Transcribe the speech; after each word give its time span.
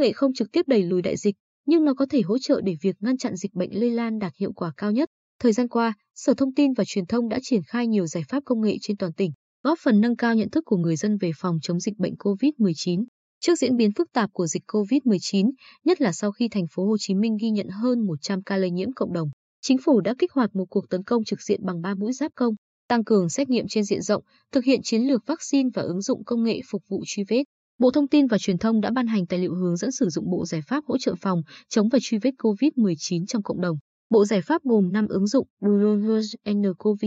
nghệ 0.00 0.12
không 0.12 0.32
trực 0.34 0.52
tiếp 0.52 0.68
đẩy 0.68 0.82
lùi 0.82 1.02
đại 1.02 1.16
dịch, 1.16 1.34
nhưng 1.66 1.84
nó 1.84 1.94
có 1.94 2.06
thể 2.10 2.20
hỗ 2.20 2.38
trợ 2.38 2.60
để 2.64 2.74
việc 2.82 2.96
ngăn 3.00 3.16
chặn 3.16 3.36
dịch 3.36 3.54
bệnh 3.54 3.80
lây 3.80 3.90
lan 3.90 4.18
đạt 4.18 4.32
hiệu 4.36 4.52
quả 4.52 4.72
cao 4.76 4.92
nhất. 4.92 5.08
Thời 5.38 5.52
gian 5.52 5.68
qua, 5.68 5.94
Sở 6.14 6.34
Thông 6.34 6.54
tin 6.54 6.72
và 6.72 6.84
Truyền 6.86 7.06
thông 7.06 7.28
đã 7.28 7.38
triển 7.42 7.62
khai 7.62 7.86
nhiều 7.86 8.06
giải 8.06 8.22
pháp 8.28 8.42
công 8.44 8.60
nghệ 8.60 8.76
trên 8.80 8.96
toàn 8.96 9.12
tỉnh, 9.12 9.32
góp 9.64 9.78
phần 9.82 10.00
nâng 10.00 10.16
cao 10.16 10.34
nhận 10.34 10.50
thức 10.50 10.64
của 10.66 10.76
người 10.76 10.96
dân 10.96 11.16
về 11.16 11.30
phòng 11.36 11.58
chống 11.62 11.80
dịch 11.80 11.98
bệnh 11.98 12.14
COVID-19. 12.14 13.04
Trước 13.40 13.58
diễn 13.58 13.76
biến 13.76 13.90
phức 13.92 14.12
tạp 14.12 14.30
của 14.32 14.46
dịch 14.46 14.62
COVID-19, 14.66 15.50
nhất 15.84 16.00
là 16.00 16.12
sau 16.12 16.32
khi 16.32 16.48
thành 16.48 16.66
phố 16.74 16.86
Hồ 16.86 16.96
Chí 16.98 17.14
Minh 17.14 17.36
ghi 17.40 17.50
nhận 17.50 17.68
hơn 17.68 18.06
100 18.06 18.42
ca 18.42 18.56
lây 18.56 18.70
nhiễm 18.70 18.92
cộng 18.92 19.12
đồng, 19.12 19.28
chính 19.62 19.78
phủ 19.78 20.00
đã 20.00 20.14
kích 20.18 20.32
hoạt 20.32 20.56
một 20.56 20.64
cuộc 20.70 20.88
tấn 20.90 21.02
công 21.02 21.24
trực 21.24 21.42
diện 21.42 21.60
bằng 21.64 21.82
3 21.82 21.94
mũi 21.94 22.12
giáp 22.12 22.32
công, 22.34 22.54
tăng 22.88 23.04
cường 23.04 23.28
xét 23.28 23.48
nghiệm 23.48 23.68
trên 23.68 23.84
diện 23.84 24.02
rộng, 24.02 24.22
thực 24.52 24.64
hiện 24.64 24.80
chiến 24.82 25.02
lược 25.02 25.26
vaccine 25.26 25.68
và 25.74 25.82
ứng 25.82 26.02
dụng 26.02 26.24
công 26.24 26.44
nghệ 26.44 26.60
phục 26.70 26.82
vụ 26.88 27.02
truy 27.06 27.24
vết. 27.28 27.44
Bộ 27.80 27.90
Thông 27.90 28.08
tin 28.08 28.26
và 28.26 28.38
Truyền 28.38 28.58
thông 28.58 28.80
đã 28.80 28.90
ban 28.90 29.06
hành 29.06 29.26
tài 29.26 29.38
liệu 29.38 29.54
hướng 29.54 29.76
dẫn 29.76 29.92
sử 29.92 30.08
dụng 30.08 30.30
bộ 30.30 30.46
giải 30.46 30.60
pháp 30.62 30.84
hỗ 30.86 30.98
trợ 30.98 31.14
phòng, 31.20 31.42
chống 31.68 31.88
và 31.88 31.98
truy 32.02 32.18
vết 32.18 32.30
COVID-19 32.38 33.26
trong 33.26 33.42
cộng 33.42 33.60
đồng. 33.60 33.78
Bộ 34.10 34.24
giải 34.24 34.42
pháp 34.42 34.62
gồm 34.64 34.92
5 34.92 35.06
ứng 35.08 35.26
dụng 35.26 35.46
nCoV, 35.64 37.04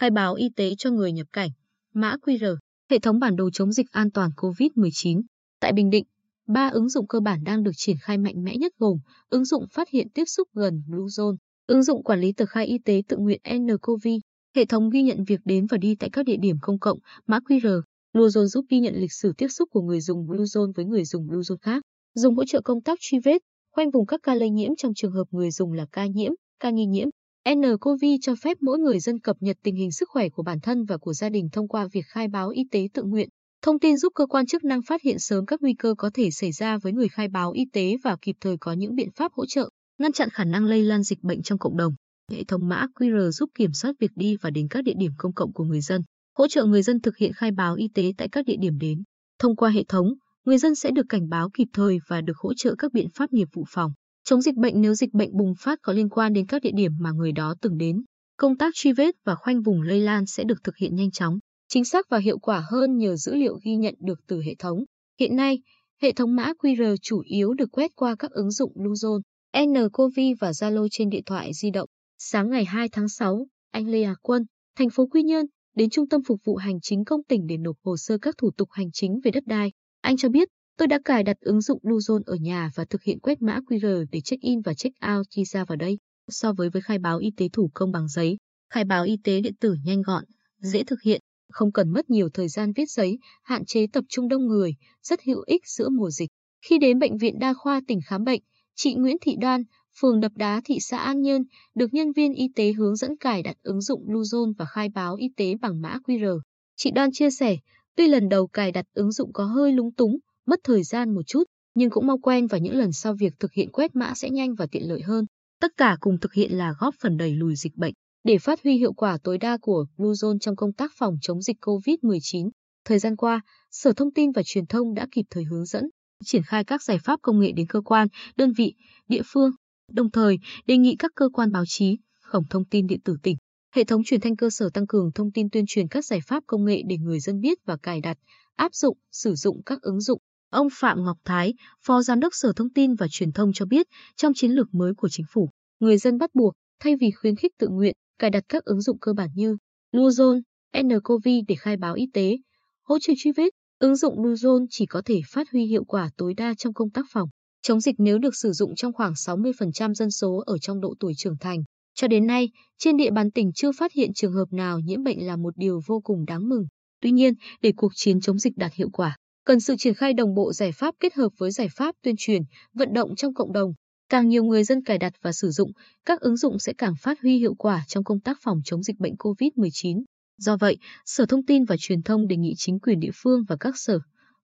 khai 0.00 0.10
báo 0.10 0.34
y 0.34 0.48
tế 0.56 0.74
cho 0.78 0.90
người 0.90 1.12
nhập 1.12 1.26
cảnh, 1.32 1.50
mã 1.94 2.16
QR, 2.22 2.56
hệ 2.90 2.98
thống 2.98 3.18
bản 3.18 3.36
đồ 3.36 3.50
chống 3.50 3.72
dịch 3.72 3.86
an 3.90 4.10
toàn 4.10 4.30
COVID-19. 4.36 5.22
Tại 5.60 5.72
Bình 5.72 5.90
Định, 5.90 6.04
ba 6.46 6.68
ứng 6.68 6.88
dụng 6.88 7.06
cơ 7.06 7.20
bản 7.20 7.44
đang 7.44 7.62
được 7.62 7.72
triển 7.76 7.96
khai 8.00 8.18
mạnh 8.18 8.44
mẽ 8.44 8.56
nhất 8.56 8.72
gồm 8.78 8.98
ứng 9.28 9.44
dụng 9.44 9.64
phát 9.72 9.88
hiện 9.88 10.08
tiếp 10.14 10.24
xúc 10.24 10.48
gần 10.54 10.82
Bluezone, 10.88 11.36
ứng 11.66 11.82
dụng 11.82 12.02
quản 12.02 12.20
lý 12.20 12.32
tờ 12.32 12.46
khai 12.46 12.66
y 12.66 12.78
tế 12.78 13.02
tự 13.08 13.16
nguyện 13.16 13.40
nCoV, 13.58 14.08
hệ 14.56 14.64
thống 14.64 14.90
ghi 14.90 15.02
nhận 15.02 15.24
việc 15.24 15.40
đến 15.44 15.66
và 15.66 15.78
đi 15.78 15.94
tại 15.98 16.10
các 16.12 16.26
địa 16.26 16.36
điểm 16.36 16.56
công 16.62 16.78
cộng, 16.78 16.98
mã 17.26 17.38
QR, 17.38 17.80
Bluezone 18.14 18.46
giúp 18.46 18.64
ghi 18.70 18.80
nhận 18.80 18.94
lịch 18.94 19.12
sử 19.12 19.32
tiếp 19.38 19.48
xúc 19.48 19.68
của 19.72 19.82
người 19.82 20.00
dùng 20.00 20.26
Bluezone 20.26 20.72
với 20.72 20.84
người 20.84 21.04
dùng 21.04 21.26
Bluezone 21.26 21.56
khác, 21.62 21.82
dùng 22.14 22.36
hỗ 22.36 22.44
trợ 22.44 22.60
công 22.60 22.82
tác 22.82 22.98
truy 23.00 23.18
vết, 23.18 23.42
khoanh 23.72 23.90
vùng 23.90 24.06
các 24.06 24.20
ca 24.22 24.34
lây 24.34 24.50
nhiễm 24.50 24.70
trong 24.76 24.94
trường 24.94 25.12
hợp 25.12 25.24
người 25.30 25.50
dùng 25.50 25.72
là 25.72 25.86
ca 25.92 26.06
nhiễm, 26.06 26.32
ca 26.60 26.70
nghi 26.70 26.86
nhiễm. 26.86 27.08
nCoV 27.54 28.04
cho 28.20 28.34
phép 28.34 28.56
mỗi 28.60 28.78
người 28.78 29.00
dân 29.00 29.20
cập 29.20 29.36
nhật 29.40 29.56
tình 29.62 29.76
hình 29.76 29.92
sức 29.92 30.08
khỏe 30.08 30.28
của 30.28 30.42
bản 30.42 30.60
thân 30.60 30.84
và 30.84 30.96
của 30.96 31.12
gia 31.12 31.28
đình 31.28 31.48
thông 31.52 31.68
qua 31.68 31.88
việc 31.92 32.04
khai 32.06 32.28
báo 32.28 32.48
y 32.48 32.62
tế 32.70 32.88
tự 32.94 33.02
nguyện. 33.02 33.28
Thông 33.62 33.78
tin 33.78 33.96
giúp 33.96 34.12
cơ 34.14 34.26
quan 34.26 34.46
chức 34.46 34.64
năng 34.64 34.82
phát 34.82 35.02
hiện 35.02 35.18
sớm 35.18 35.46
các 35.46 35.62
nguy 35.62 35.74
cơ 35.74 35.94
có 35.98 36.10
thể 36.14 36.30
xảy 36.30 36.52
ra 36.52 36.78
với 36.78 36.92
người 36.92 37.08
khai 37.08 37.28
báo 37.28 37.52
y 37.52 37.64
tế 37.72 37.96
và 38.04 38.16
kịp 38.22 38.36
thời 38.40 38.56
có 38.60 38.72
những 38.72 38.94
biện 38.94 39.08
pháp 39.16 39.32
hỗ 39.32 39.46
trợ, 39.46 39.68
ngăn 39.98 40.12
chặn 40.12 40.28
khả 40.30 40.44
năng 40.44 40.64
lây 40.64 40.82
lan 40.82 41.02
dịch 41.02 41.22
bệnh 41.22 41.42
trong 41.42 41.58
cộng 41.58 41.76
đồng. 41.76 41.94
Hệ 42.30 42.44
thống 42.44 42.68
mã 42.68 42.86
QR 42.94 43.30
giúp 43.30 43.50
kiểm 43.54 43.72
soát 43.72 43.92
việc 44.00 44.10
đi 44.14 44.36
và 44.40 44.50
đến 44.50 44.68
các 44.70 44.84
địa 44.84 44.94
điểm 44.98 45.12
công 45.18 45.32
cộng 45.32 45.52
của 45.52 45.64
người 45.64 45.80
dân, 45.80 46.02
hỗ 46.38 46.48
trợ 46.48 46.64
người 46.64 46.82
dân 46.82 47.00
thực 47.00 47.16
hiện 47.16 47.32
khai 47.32 47.50
báo 47.50 47.74
y 47.74 47.88
tế 47.94 48.12
tại 48.18 48.28
các 48.28 48.46
địa 48.46 48.56
điểm 48.60 48.78
đến. 48.78 49.02
Thông 49.38 49.56
qua 49.56 49.70
hệ 49.70 49.84
thống, 49.88 50.14
người 50.44 50.58
dân 50.58 50.74
sẽ 50.74 50.90
được 50.90 51.06
cảnh 51.08 51.28
báo 51.28 51.50
kịp 51.54 51.68
thời 51.72 51.98
và 52.08 52.20
được 52.20 52.36
hỗ 52.36 52.54
trợ 52.54 52.74
các 52.78 52.92
biện 52.92 53.08
pháp 53.14 53.32
nghiệp 53.32 53.48
vụ 53.52 53.64
phòng 53.68 53.92
chống 54.24 54.42
dịch 54.42 54.54
bệnh 54.54 54.80
nếu 54.80 54.94
dịch 54.94 55.12
bệnh 55.12 55.36
bùng 55.36 55.54
phát 55.58 55.78
có 55.82 55.92
liên 55.92 56.08
quan 56.08 56.32
đến 56.32 56.46
các 56.46 56.62
địa 56.62 56.70
điểm 56.74 56.92
mà 57.00 57.10
người 57.12 57.32
đó 57.32 57.54
từng 57.60 57.78
đến. 57.78 58.04
Công 58.36 58.56
tác 58.56 58.74
truy 58.74 58.92
vết 58.92 59.14
và 59.24 59.34
khoanh 59.34 59.62
vùng 59.62 59.82
lây 59.82 60.00
lan 60.00 60.26
sẽ 60.26 60.44
được 60.44 60.64
thực 60.64 60.76
hiện 60.76 60.94
nhanh 60.94 61.10
chóng, 61.10 61.38
chính 61.68 61.84
xác 61.84 62.06
và 62.10 62.18
hiệu 62.18 62.38
quả 62.38 62.64
hơn 62.70 62.96
nhờ 62.96 63.16
dữ 63.16 63.34
liệu 63.34 63.58
ghi 63.64 63.76
nhận 63.76 63.94
được 64.00 64.20
từ 64.26 64.42
hệ 64.42 64.54
thống. 64.58 64.78
Hiện 65.20 65.36
nay, 65.36 65.58
hệ 66.02 66.12
thống 66.12 66.36
mã 66.36 66.52
QR 66.58 66.96
chủ 67.02 67.22
yếu 67.26 67.54
được 67.54 67.68
quét 67.72 67.90
qua 67.96 68.16
các 68.18 68.30
ứng 68.30 68.50
dụng 68.50 68.72
Bluezone, 68.74 69.20
nCoV 69.66 70.20
và 70.40 70.50
Zalo 70.50 70.88
trên 70.90 71.08
điện 71.08 71.22
thoại 71.26 71.50
di 71.54 71.70
động. 71.70 71.88
Sáng 72.18 72.50
ngày 72.50 72.64
2 72.64 72.88
tháng 72.88 73.08
6, 73.08 73.46
anh 73.70 73.88
Lê 73.88 74.04
Hà 74.04 74.14
Quân, 74.22 74.44
thành 74.76 74.90
phố 74.90 75.06
Quy 75.06 75.22
Nhơn, 75.22 75.46
đến 75.74 75.90
Trung 75.90 76.08
tâm 76.08 76.20
Phục 76.26 76.40
vụ 76.44 76.56
Hành 76.56 76.80
chính 76.80 77.04
công 77.04 77.20
tỉnh 77.28 77.46
để 77.46 77.56
nộp 77.56 77.76
hồ 77.84 77.96
sơ 77.96 78.18
các 78.18 78.34
thủ 78.38 78.50
tục 78.56 78.68
hành 78.70 78.90
chính 78.92 79.20
về 79.24 79.30
đất 79.30 79.46
đai. 79.46 79.72
Anh 80.00 80.16
cho 80.16 80.28
biết, 80.28 80.48
tôi 80.78 80.88
đã 80.88 80.98
cài 81.04 81.22
đặt 81.22 81.36
ứng 81.40 81.60
dụng 81.60 81.78
Bluezone 81.82 82.22
ở 82.26 82.34
nhà 82.40 82.70
và 82.74 82.84
thực 82.84 83.02
hiện 83.02 83.20
quét 83.20 83.42
mã 83.42 83.60
QR 83.66 84.04
để 84.12 84.20
check-in 84.20 84.60
và 84.60 84.72
check-out 84.72 85.22
khi 85.36 85.44
ra 85.44 85.64
vào 85.64 85.76
đây. 85.76 85.98
So 86.30 86.52
với 86.52 86.70
với 86.70 86.82
khai 86.82 86.98
báo 86.98 87.18
y 87.18 87.30
tế 87.36 87.48
thủ 87.52 87.70
công 87.74 87.92
bằng 87.92 88.08
giấy, 88.08 88.36
khai 88.70 88.84
báo 88.84 89.04
y 89.04 89.16
tế 89.24 89.40
điện 89.40 89.54
tử 89.60 89.74
nhanh 89.84 90.02
gọn, 90.02 90.24
dễ 90.60 90.84
thực 90.84 91.02
hiện, 91.02 91.20
không 91.52 91.72
cần 91.72 91.90
mất 91.90 92.10
nhiều 92.10 92.28
thời 92.34 92.48
gian 92.48 92.72
viết 92.72 92.90
giấy, 92.90 93.18
hạn 93.42 93.64
chế 93.64 93.86
tập 93.92 94.04
trung 94.08 94.28
đông 94.28 94.46
người, 94.46 94.74
rất 95.02 95.20
hữu 95.26 95.42
ích 95.46 95.62
giữa 95.66 95.88
mùa 95.88 96.10
dịch. 96.10 96.28
Khi 96.66 96.78
đến 96.78 96.98
Bệnh 96.98 97.16
viện 97.16 97.38
Đa 97.38 97.54
khoa 97.54 97.80
tỉnh 97.86 98.00
khám 98.06 98.24
bệnh, 98.24 98.40
chị 98.74 98.94
Nguyễn 98.94 99.16
Thị 99.20 99.36
Đoan, 99.40 99.62
phường 100.00 100.20
Đập 100.20 100.32
Đá 100.36 100.60
thị 100.64 100.78
xã 100.80 100.98
An 100.98 101.22
Nhơn, 101.22 101.42
được 101.74 101.94
nhân 101.94 102.12
viên 102.12 102.34
y 102.34 102.48
tế 102.54 102.72
hướng 102.72 102.96
dẫn 102.96 103.16
cài 103.16 103.42
đặt 103.42 103.56
ứng 103.62 103.80
dụng 103.80 104.06
Bluezone 104.06 104.52
và 104.58 104.64
khai 104.64 104.88
báo 104.88 105.16
y 105.16 105.28
tế 105.36 105.54
bằng 105.60 105.80
mã 105.80 105.98
QR. 106.04 106.40
Chị 106.76 106.90
Đoan 106.90 107.10
chia 107.12 107.30
sẻ, 107.30 107.56
tuy 107.96 108.08
lần 108.08 108.28
đầu 108.28 108.46
cài 108.46 108.72
đặt 108.72 108.86
ứng 108.94 109.12
dụng 109.12 109.32
có 109.32 109.44
hơi 109.44 109.72
lúng 109.72 109.92
túng, 109.92 110.18
mất 110.46 110.60
thời 110.64 110.82
gian 110.82 111.14
một 111.14 111.22
chút, 111.26 111.44
nhưng 111.74 111.90
cũng 111.90 112.06
mau 112.06 112.18
quen 112.18 112.46
và 112.46 112.58
những 112.58 112.76
lần 112.76 112.92
sau 112.92 113.14
việc 113.20 113.34
thực 113.38 113.52
hiện 113.52 113.72
quét 113.72 113.96
mã 113.96 114.14
sẽ 114.14 114.30
nhanh 114.30 114.54
và 114.54 114.66
tiện 114.66 114.88
lợi 114.88 115.00
hơn. 115.02 115.26
Tất 115.60 115.72
cả 115.76 115.96
cùng 116.00 116.20
thực 116.20 116.32
hiện 116.32 116.52
là 116.52 116.74
góp 116.78 116.94
phần 117.02 117.16
đẩy 117.16 117.30
lùi 117.30 117.56
dịch 117.56 117.76
bệnh. 117.76 117.94
Để 118.24 118.38
phát 118.38 118.62
huy 118.64 118.76
hiệu 118.76 118.92
quả 118.92 119.18
tối 119.24 119.38
đa 119.38 119.58
của 119.62 119.86
Bluezone 119.96 120.38
trong 120.38 120.56
công 120.56 120.72
tác 120.72 120.92
phòng 120.96 121.16
chống 121.20 121.42
dịch 121.42 121.56
COVID-19, 121.60 122.50
thời 122.84 122.98
gian 122.98 123.16
qua, 123.16 123.40
Sở 123.70 123.92
Thông 123.92 124.12
tin 124.12 124.32
và 124.32 124.42
Truyền 124.44 124.66
thông 124.66 124.94
đã 124.94 125.06
kịp 125.12 125.24
thời 125.30 125.44
hướng 125.44 125.64
dẫn, 125.64 125.84
triển 126.24 126.42
khai 126.42 126.64
các 126.64 126.82
giải 126.82 126.98
pháp 127.04 127.18
công 127.22 127.40
nghệ 127.40 127.52
đến 127.52 127.66
cơ 127.66 127.80
quan, 127.80 128.08
đơn 128.36 128.52
vị, 128.52 128.74
địa 129.08 129.22
phương, 129.24 129.50
đồng 129.94 130.10
thời 130.10 130.38
đề 130.66 130.76
nghị 130.76 130.96
các 130.98 131.10
cơ 131.14 131.28
quan 131.32 131.52
báo 131.52 131.64
chí, 131.66 131.98
cổng 132.32 132.44
thông 132.50 132.64
tin 132.64 132.86
điện 132.86 133.00
tử 133.04 133.16
tỉnh, 133.22 133.36
hệ 133.74 133.84
thống 133.84 134.04
truyền 134.04 134.20
thanh 134.20 134.36
cơ 134.36 134.50
sở 134.50 134.70
tăng 134.74 134.86
cường 134.86 135.12
thông 135.14 135.32
tin 135.32 135.50
tuyên 135.50 135.64
truyền 135.68 135.88
các 135.88 136.04
giải 136.04 136.20
pháp 136.26 136.42
công 136.46 136.64
nghệ 136.64 136.82
để 136.88 136.96
người 136.96 137.20
dân 137.20 137.40
biết 137.40 137.58
và 137.64 137.76
cài 137.76 138.00
đặt, 138.00 138.18
áp 138.56 138.74
dụng, 138.74 138.98
sử 139.12 139.34
dụng 139.34 139.62
các 139.66 139.82
ứng 139.82 140.00
dụng. 140.00 140.20
Ông 140.50 140.68
Phạm 140.72 141.04
Ngọc 141.04 141.16
Thái, 141.24 141.54
Phó 141.86 142.02
Giám 142.02 142.20
đốc 142.20 142.34
Sở 142.34 142.52
Thông 142.56 142.70
tin 142.70 142.94
và 142.94 143.06
Truyền 143.10 143.32
thông 143.32 143.52
cho 143.52 143.66
biết, 143.66 143.86
trong 144.16 144.32
chiến 144.34 144.50
lược 144.50 144.74
mới 144.74 144.94
của 144.94 145.08
chính 145.08 145.26
phủ, 145.32 145.50
người 145.80 145.98
dân 145.98 146.18
bắt 146.18 146.30
buộc, 146.34 146.52
thay 146.80 146.96
vì 146.96 147.10
khuyến 147.10 147.36
khích 147.36 147.52
tự 147.58 147.68
nguyện, 147.68 147.94
cài 148.18 148.30
đặt 148.30 148.44
các 148.48 148.64
ứng 148.64 148.80
dụng 148.80 148.98
cơ 148.98 149.12
bản 149.12 149.28
như 149.34 149.56
Bluezone, 149.92 150.40
nCoV 150.82 151.28
để 151.48 151.54
khai 151.54 151.76
báo 151.76 151.94
y 151.94 152.06
tế, 152.12 152.36
hỗ 152.82 152.98
trợ 152.98 153.12
truy 153.18 153.32
vết. 153.32 153.48
Ứng 153.78 153.96
dụng 153.96 154.22
Bluezone 154.22 154.66
chỉ 154.70 154.86
có 154.86 155.02
thể 155.04 155.20
phát 155.28 155.50
huy 155.52 155.66
hiệu 155.66 155.84
quả 155.84 156.10
tối 156.16 156.34
đa 156.34 156.54
trong 156.54 156.74
công 156.74 156.90
tác 156.90 157.06
phòng 157.12 157.28
chống 157.64 157.80
dịch 157.80 157.94
nếu 157.98 158.18
được 158.18 158.36
sử 158.36 158.52
dụng 158.52 158.74
trong 158.74 158.92
khoảng 158.92 159.12
60% 159.12 159.94
dân 159.94 160.10
số 160.10 160.42
ở 160.46 160.58
trong 160.58 160.80
độ 160.80 160.94
tuổi 161.00 161.12
trưởng 161.16 161.36
thành. 161.40 161.62
Cho 161.94 162.08
đến 162.08 162.26
nay, 162.26 162.48
trên 162.78 162.96
địa 162.96 163.10
bàn 163.10 163.30
tỉnh 163.30 163.52
chưa 163.54 163.72
phát 163.72 163.92
hiện 163.92 164.10
trường 164.14 164.32
hợp 164.32 164.52
nào 164.52 164.80
nhiễm 164.80 165.02
bệnh 165.02 165.26
là 165.26 165.36
một 165.36 165.56
điều 165.56 165.80
vô 165.86 166.00
cùng 166.04 166.24
đáng 166.24 166.48
mừng. 166.48 166.66
Tuy 167.00 167.10
nhiên, 167.10 167.34
để 167.62 167.72
cuộc 167.76 167.92
chiến 167.94 168.20
chống 168.20 168.38
dịch 168.38 168.56
đạt 168.56 168.74
hiệu 168.74 168.88
quả, 168.92 169.16
cần 169.44 169.60
sự 169.60 169.74
triển 169.78 169.94
khai 169.94 170.12
đồng 170.12 170.34
bộ 170.34 170.52
giải 170.52 170.72
pháp 170.72 170.94
kết 171.00 171.14
hợp 171.14 171.28
với 171.38 171.50
giải 171.50 171.68
pháp 171.76 171.94
tuyên 172.02 172.14
truyền, 172.18 172.42
vận 172.74 172.92
động 172.92 173.16
trong 173.16 173.34
cộng 173.34 173.52
đồng. 173.52 173.72
Càng 174.08 174.28
nhiều 174.28 174.44
người 174.44 174.64
dân 174.64 174.82
cài 174.82 174.98
đặt 174.98 175.12
và 175.22 175.32
sử 175.32 175.50
dụng, 175.50 175.70
các 176.04 176.20
ứng 176.20 176.36
dụng 176.36 176.58
sẽ 176.58 176.72
càng 176.78 176.94
phát 177.00 177.20
huy 177.22 177.38
hiệu 177.38 177.54
quả 177.54 177.84
trong 177.88 178.04
công 178.04 178.20
tác 178.20 178.38
phòng 178.42 178.60
chống 178.64 178.82
dịch 178.82 178.98
bệnh 178.98 179.14
COVID-19. 179.14 180.02
Do 180.38 180.56
vậy, 180.56 180.76
Sở 181.06 181.26
Thông 181.26 181.46
tin 181.46 181.64
và 181.64 181.76
Truyền 181.78 182.02
thông 182.02 182.26
đề 182.26 182.36
nghị 182.36 182.54
chính 182.56 182.80
quyền 182.80 183.00
địa 183.00 183.10
phương 183.14 183.44
và 183.48 183.56
các 183.60 183.74
sở, 183.76 183.98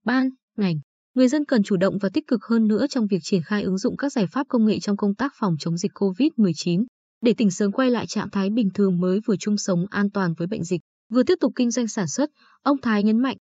ban, 0.04 0.30
ngành, 0.56 0.76
người 1.14 1.28
dân 1.28 1.44
cần 1.44 1.62
chủ 1.62 1.76
động 1.76 1.98
và 1.98 2.08
tích 2.08 2.26
cực 2.26 2.44
hơn 2.44 2.68
nữa 2.68 2.86
trong 2.90 3.06
việc 3.06 3.18
triển 3.22 3.42
khai 3.42 3.62
ứng 3.62 3.78
dụng 3.78 3.96
các 3.96 4.12
giải 4.12 4.26
pháp 4.26 4.46
công 4.48 4.66
nghệ 4.66 4.78
trong 4.80 4.96
công 4.96 5.14
tác 5.14 5.32
phòng 5.36 5.56
chống 5.58 5.76
dịch 5.76 5.92
COVID-19 5.94 6.84
để 7.24 7.34
tỉnh 7.36 7.50
sớm 7.50 7.72
quay 7.72 7.90
lại 7.90 8.06
trạng 8.06 8.30
thái 8.30 8.50
bình 8.50 8.68
thường 8.74 9.00
mới 9.00 9.20
vừa 9.26 9.36
chung 9.36 9.56
sống 9.56 9.86
an 9.90 10.10
toàn 10.10 10.34
với 10.38 10.46
bệnh 10.46 10.64
dịch, 10.64 10.80
vừa 11.12 11.22
tiếp 11.22 11.38
tục 11.40 11.52
kinh 11.56 11.70
doanh 11.70 11.88
sản 11.88 12.08
xuất, 12.08 12.30
ông 12.62 12.80
Thái 12.80 13.02
nhấn 13.02 13.18
mạnh 13.18 13.36